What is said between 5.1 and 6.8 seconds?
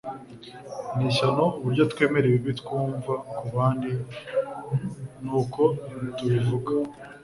nuko tubivuga